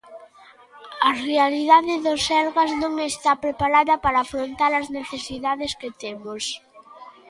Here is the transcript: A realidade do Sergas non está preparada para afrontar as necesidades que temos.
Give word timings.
A 1.09 1.11
realidade 1.27 1.93
do 2.05 2.13
Sergas 2.27 2.71
non 2.81 2.93
está 3.11 3.31
preparada 3.45 3.93
para 4.03 4.17
afrontar 4.25 4.71
as 4.75 4.87
necesidades 4.97 5.71
que 5.79 5.89
temos. 6.03 6.43